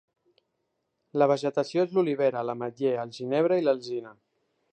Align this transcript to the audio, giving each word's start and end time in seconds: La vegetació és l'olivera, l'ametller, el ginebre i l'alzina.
La 1.21 1.27
vegetació 1.31 1.85
és 1.89 1.93
l'olivera, 1.99 2.43
l'ametller, 2.49 2.95
el 3.05 3.13
ginebre 3.19 3.61
i 3.63 3.69
l'alzina. 3.69 4.17